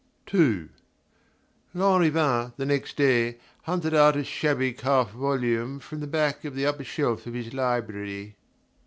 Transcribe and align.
II 0.33 0.69
Lanrivain, 1.75 2.53
the 2.57 2.65
next 2.65 2.97
day, 2.97 3.37
hunted 3.65 3.93
out 3.93 4.15
a 4.15 4.23
shabby 4.23 4.73
calf 4.73 5.11
volume 5.11 5.79
from 5.79 5.99
the 5.99 6.07
back 6.07 6.43
of 6.43 6.57
an 6.57 6.65
upper 6.65 6.83
shelf 6.83 7.27
of 7.27 7.35
his 7.35 7.53
library. 7.53 8.35